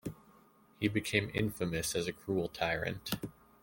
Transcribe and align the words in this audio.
He 0.79 0.87
became 0.87 1.29
infamous 1.31 1.93
as 1.95 2.07
a 2.07 2.11
cruel 2.11 2.47
tyrant. 2.49 3.11